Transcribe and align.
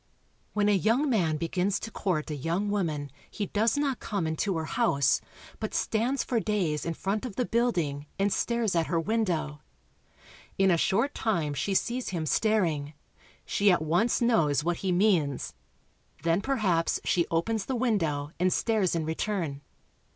When 0.53 0.67
a 0.67 0.71
young 0.73 1.11
man 1.11 1.37
begins 1.37 1.79
to 1.81 1.91
court 1.91 2.31
a 2.31 2.35
young 2.35 2.71
woman 2.71 3.11
he 3.29 3.45
does 3.45 3.77
not 3.77 3.99
come 3.99 4.25
into 4.25 4.57
her 4.57 4.65
house, 4.65 5.21
but 5.59 5.75
stands 5.75 6.23
for 6.23 6.39
days 6.39 6.87
in 6.87 6.95
front 6.95 7.23
of 7.23 7.35
the 7.35 7.45
building, 7.45 8.07
and 8.17 8.33
stares 8.33 8.75
at 8.75 8.87
her 8.87 8.99
window. 8.99 9.61
In 10.57 10.71
a 10.71 10.75
short 10.75 11.13
time 11.13 11.53
she 11.53 11.75
sees 11.75 12.09
him 12.09 12.25
staring. 12.25 12.93
She 13.45 13.69
at 13.71 13.83
once 13.83 14.21
knows 14.21 14.63
what 14.63 14.77
he 14.77 14.91
means. 14.91 15.53
Then 16.23 16.41
perhaps 16.41 16.99
she 17.03 17.27
opens 17.29 17.65
the 17.67 17.75
window 17.75 18.31
and 18.39 18.51
stares 18.51 18.95
in 18.95 19.05
return. 19.05 19.61